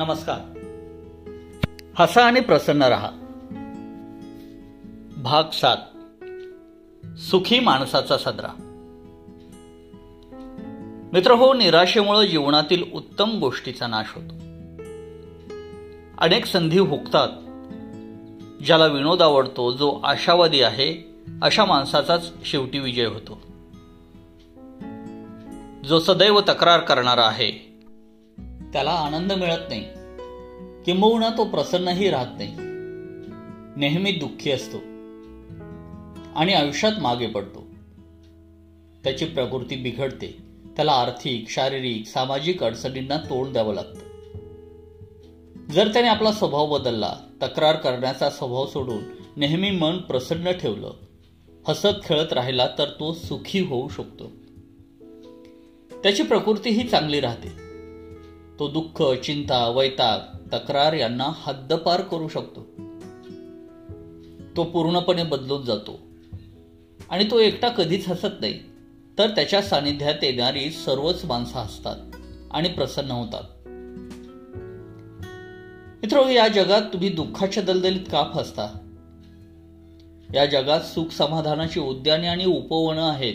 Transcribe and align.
नमस्कार. 0.00 0.58
हसा 1.98 2.24
आणि 2.24 2.40
प्रसन्न 2.40 2.82
रहा. 2.82 3.10
भाग 5.22 5.44
सात. 5.52 5.76
सुखी 7.18 7.60
माणसाचा 7.60 8.18
सदरा. 8.18 8.48
मित्र 11.12 11.30
हो 11.30 11.54
निराशेमुळे 11.54 12.28
जीवनातील 12.28 12.84
उत्तम 12.94 13.38
गोष्टीचा 13.38 13.86
नाश 13.86 14.06
होतो. 14.14 14.34
अनेक 16.18 16.46
संधी 16.46 16.78
हुकतात 16.78 17.28
ज्याला 18.62 18.86
विनोद 18.86 19.22
आवडतो 19.22 19.72
जो 19.72 20.00
आशावादी 20.04 20.62
आहे 20.62 21.14
अशा 21.42 21.64
माणसाचाच 21.64 22.32
शेवटी 22.44 22.78
विजय 22.78 23.06
होतो. 23.06 23.40
जो 25.88 26.00
सदैव 26.00 26.40
तक्रार 26.40 26.80
करणारा 26.80 27.26
आहे 27.26 27.69
त्याला 28.72 28.90
आनंद 28.90 29.32
मिळत 29.32 29.68
नाही. 29.68 29.84
किंबहुना 30.84 31.28
तो 31.28 31.44
प्रसन्नही 31.44 32.10
राहत 32.10 32.38
नाही. 32.38 32.54
नेहमी 33.76 34.12
दुःखी 34.12 34.50
असतो. 34.50 34.76
आणि 36.36 36.52
आयुष्यात 36.52 36.92
मागे 37.00 37.26
पडतो. 37.26 37.66
त्याची 39.04 39.24
प्रकृती 39.24 39.76
बिघडते. 39.76 40.36
त्याला 40.76 40.92
आर्थिक 40.92 41.48
शारीरिक 41.48 42.06
सामाजिक 42.06 42.64
अडचणींना 42.64 43.16
तोंड 43.16 43.52
द्यावं 43.52 43.74
लागतं. 43.74 44.10
जर 45.72 45.92
त्याने 45.92 46.08
आपला 46.08 46.32
स्वभाव 46.32 46.66
बदलला 46.66 47.16
तक्रार 47.42 47.76
करण्याचा 47.76 48.30
स्वभाव 48.30 48.66
सोडून 48.66 49.04
नेहमी 49.36 49.70
मन 49.70 49.98
प्रसन्न 49.98 50.50
ठेवलं 50.50 50.92
हसत 51.68 52.04
खेळत 52.04 52.32
राहिला 52.32 52.66
तर 52.78 52.88
तो 53.00 53.12
सुखी 53.12 53.60
होऊ 53.60 53.88
शकतो. 53.88 54.32
त्याची 56.02 56.22
प्रकृती 56.22 56.70
ही 56.70 56.88
चांगली 56.88 57.20
राहते. 57.20 57.69
तो 58.60 58.68
दुःख 58.68 59.20
चिंता 59.20 59.68
वैताग 59.68 60.18
तक्रार 60.54 60.92
यांना 60.92 61.32
हद्दपार 61.36 62.00
करू 62.00 62.28
शकतो. 62.28 62.60
तो 64.56 64.64
पूर्णपणे 64.64 65.22
बदलून 65.22 65.64
जातो. 65.64 66.00
आणि 67.10 67.30
तो 67.30 67.38
एकटा 67.38 67.68
कधीच 67.68 68.08
हसत 68.08 68.40
नाही. 68.40 68.60
तर 69.18 69.30
त्याच्या 69.30 69.62
सानिध्यात 69.62 70.14
येणारी 70.22 70.70
सर्वच 70.70 71.24
माणसं 71.24 71.58
हसतात 71.58 71.96
आणि 72.50 72.68
प्रसन्न 72.68 73.10
होतात. 73.10 73.42
मित्र 76.02 76.30
या 76.30 76.48
जगात 76.48 76.82
तुम्ही 76.82 77.08
दुःखाच्या 77.08 77.62
दलदलीत 77.62 78.00
का 78.00 78.30
फसता? 78.34 78.66
या 80.34 80.46
जगात 80.46 80.80
सुख 80.80 81.12
समाधानाची 81.12 81.80
उद्याने 81.80 82.26
आणि 82.26 82.44
उपवनं 82.44 83.02
आहेत. 83.02 83.34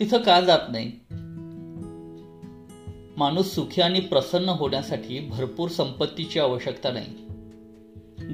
तिथं 0.00 0.18
का 0.18 0.40
जात 0.40 0.72
नाही? 0.72 0.92
माणूस 3.16 3.54
सुखी 3.54 3.80
आणि 3.80 4.00
प्रसन्न 4.00 4.48
होण्यासाठी 4.48 5.20
भरपूर 5.20 5.68
संपत्तीची 5.68 6.40
आवश्यकता 6.40 6.90
नाही. 6.90 7.06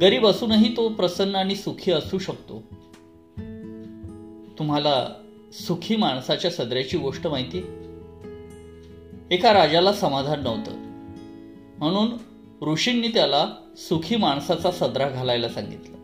गरीब 0.00 0.26
असूनही 0.26 0.76
तो 0.76 0.88
प्रसन्न 0.88 1.34
आणि 1.34 1.56
सुखी 1.56 1.92
असू 1.92 2.18
शकतो. 2.18 2.58
तुम्हाला 4.58 5.08
सुखी 5.52 5.96
माणसाच्या 5.96 6.50
सदऱ्याची 6.50 6.98
गोष्ट 6.98 7.26
माहिती? 7.26 7.58
एका 9.30 9.52
राजाला 9.52 9.92
समाधान 9.92 10.42
नव्हतं. 10.42 10.72
म्हणून 11.78 12.08
ऋषींनी 12.72 13.08
त्याला 13.08 13.52
सुखी 13.76 14.16
माणसाचा 14.16 14.70
सदरा 14.70 15.08
घालायला 15.08 15.48
सांगितलं. 15.48 15.96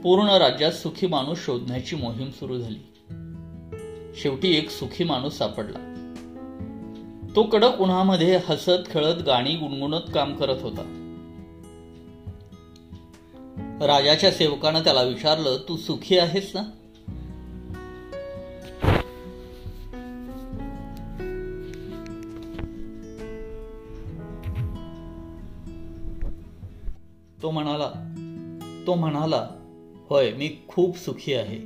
पूर्ण 0.00 0.28
राज्यात 0.28 0.72
सुखी 0.72 1.06
माणूस 1.06 1.44
शोधण्याची 1.44 1.96
मोहीम 1.96 2.30
सुरू 2.30 2.58
झाली. 2.58 2.92
शेवटी 4.14 4.56
एक 4.56 4.70
सुखी 4.70 5.04
माणूस 5.04 5.32
सापडला. 5.32 6.01
तो 7.36 7.42
कडक 7.42 7.80
उन्हामध्ये 7.80 8.36
हसत 8.36 8.90
खेळत 8.90 9.22
गाणी 9.26 9.56
गुणगुणत 9.56 10.12
काम 10.14 10.34
करत 10.34 10.62
होता. 10.62 10.98
राजाच्या 13.86 14.30
सेवकानं 14.30 14.80
त्याला 14.80 15.02
विचारलं 15.02 15.56
तू 15.68 15.76
सुखी 15.76 16.18
आहेस 16.18 16.56
ना? 16.56 16.62
तो 27.42 27.50
म्हणाला 27.50 27.90
तो 28.86 28.94
म्हणाला 28.94 29.48
होय 30.10 30.32
मी 30.32 30.56
खूप 30.68 30.98
सुखी 30.98 31.34
आहे. 31.34 31.58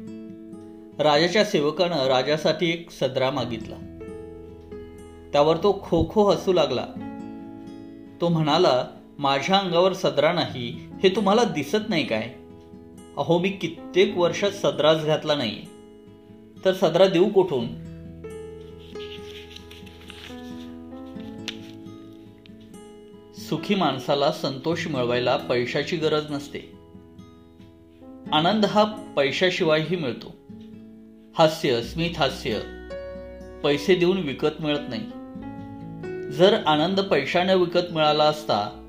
राजाच्या 1.02 1.44
सेवकानं 1.44 2.06
राजासाठी 2.06 2.70
एक 2.70 2.90
सदरा 2.90 3.30
मागितला. 3.30 3.85
त्यावर 5.36 5.56
तो 5.56 5.80
खो 5.84 6.08
खो 6.10 6.30
हसू 6.30 6.52
लागला. 6.52 6.86
तो 8.20 8.28
म्हणाला 8.28 8.86
माझ्या 9.18 9.58
अंगावर 9.58 9.92
सदरा 9.92 10.32
नाही 10.32 10.88
हे 11.02 11.08
तुम्हाला 11.08 11.44
दिसत 11.44 11.88
नाही 11.88 12.06
काय? 12.06 12.34
अहो 13.16 13.38
मी 13.38 13.48
कित्येक 13.48 14.16
वर्षात 14.16 14.50
सदराच 14.50 15.06
घातला 15.06 15.34
नाही 15.34 15.62
तर 16.64 16.72
सदरा 16.72 17.06
देऊ 17.06 17.28
कुठून? 17.28 17.66
सुखी 23.34 23.74
माणसाला 23.74 24.32
संतोष 24.32 24.86
मिळवायला 24.86 25.36
पैशाची 25.36 25.96
गरज 25.96 26.30
नसते. 26.30 26.72
आनंद 28.32 28.64
हा 28.64 28.84
पैशाशिवायही 29.16 29.96
मिळतो. 29.96 30.34
हास्य 31.38 31.82
स्मित 31.82 32.10
हास्य 32.16 32.60
पैसे 33.64 33.94
देऊन 33.94 34.16
विकत 34.16 34.60
मिळत 34.60 34.88
नाही. 34.88 35.15
जर 36.30 36.62
आनंद 36.66 37.00
पैशाने 37.00 37.54
विकत 37.54 37.92
मिळाला 37.92 38.24
असता 38.24 38.82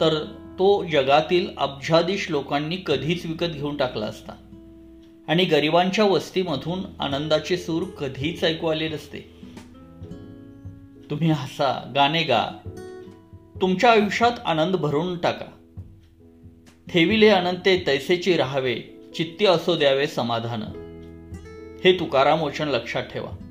तर 0.00 0.24
तो 0.58 0.84
जगातील 0.84 1.48
अब्जाधीश 1.58 2.30
लोकांनी 2.30 2.76
कधीच 2.86 3.26
विकत 3.26 3.46
घेऊन 3.46 3.76
टाकला 3.76 4.06
असता. 4.06 4.32
आणि 5.28 5.44
गरिबांच्या 5.44 6.04
वस्तीमधून 6.04 6.78
आनंदाचे 7.00 7.56
सूर 7.56 7.82
कधीच 7.82 8.44
ऐकू 8.44 8.66
आले 8.66 8.88
नसते. 8.88 9.18
तुम्ही 11.10 11.30
हसा 11.30 11.92
गाणे 11.94 12.22
गा. 12.22 12.48
तुमच्या 13.60 13.90
आयुष्यात 13.90 14.32
आनंद 14.44 14.76
भरून 14.76 15.18
टाका. 15.18 15.46
ठेविले 16.92 17.28
अनंते 17.28 17.84
तैसेची 17.86 18.36
राहावे 18.36 18.76
चित्ती 19.16 19.46
असो 19.46 19.76
द्यावे 19.76 20.06
समाधान. 20.06 20.62
हे 21.84 21.92
तुकाराम 21.92 22.42
वचन 22.42 22.68
लक्षात 22.68 23.02
ठेवा. 23.02 23.47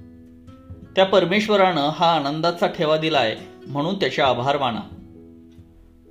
त्या 0.98 1.06
परमेश्वरानं 1.06 1.90
हा 1.90 2.16
आनंदाचा 2.16 2.68
ठेवा 2.68 2.98
दिलाय 2.98 3.38
म्हणून 3.68 3.96
त्याचे 4.00 4.22
आभार 4.22 4.58
माना. 4.58 4.80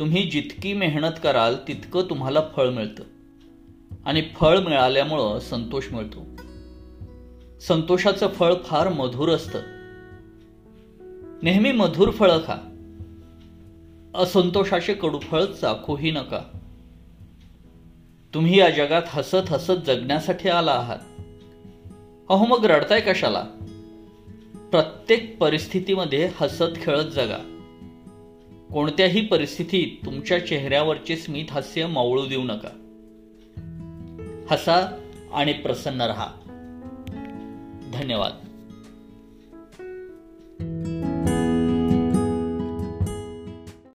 तुम्ही 0.00 0.22
जितकी 0.22 0.72
मेहनत 0.72 1.12
कराल 1.22 1.54
तितकं 1.68 2.02
तुम्हाला 2.10 2.40
फळ 2.56 2.68
मिळतं. 2.68 3.02
आणि 4.06 4.22
फळ 4.40 4.58
मिळाल्यामुळं 4.58 5.38
संतोष 5.38 5.84
मिळतो. 5.92 6.26
संतोषाचं 7.60 8.28
फळ 8.28 8.54
फार 8.54 8.88
मधुर 8.88 9.28
असतं. 9.28 9.58
नेहमी 11.42 11.72
मधुर 11.72 12.10
फळ 12.10 12.30
खा. 12.30 12.56
असंतोषाचे 14.14 14.94
कडूफळ 14.94 15.44
चाखूही 15.44 16.10
नका. 16.10 16.40
तुम्ही 18.34 18.58
या 18.58 18.70
जगात 18.70 19.02
हसत 19.06 19.52
हसत 19.52 19.82
जगण्यासाठी 19.86 20.48
आला 20.48 20.72
आहात. 20.72 20.98
अहो 22.28 22.46
मग 22.46 22.64
रडताय 22.64 23.00
कशाला? 23.00 23.44
प्रत्येक 24.70 25.38
परिस्थितीमध्ये 25.38 26.30
हसत 26.36 26.76
खेळत 26.76 27.04
जगा. 27.04 27.52
कोणत्याही 28.72 29.26
परिस्थितीत 29.26 30.06
तुमच्या 30.06 30.46
चेहऱ्यावरचे 30.46 31.16
स्मित 31.16 31.44
हास्य 31.50 31.86
मावळू 31.86 32.26
देऊ 32.26 32.42
नका. 32.44 32.68
हसा 34.50 35.00
आणि 35.32 35.52
प्रसन्न 35.52 36.00
रहा. 36.00 36.26
धन्यवाद. 37.92 38.32